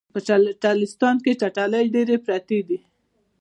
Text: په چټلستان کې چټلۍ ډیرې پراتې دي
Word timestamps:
په 0.13 0.19
چټلستان 0.27 1.15
کې 1.23 1.39
چټلۍ 1.41 1.85
ډیرې 1.95 2.15
پراتې 2.25 2.59
دي 2.67 2.79